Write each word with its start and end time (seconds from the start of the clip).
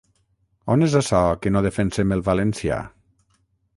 On 0.75 0.85
és 0.87 0.95
açò 1.01 1.21
que 1.43 1.51
no 1.55 1.63
defensem 1.67 2.17
el 2.17 2.25
valencià? 2.31 2.81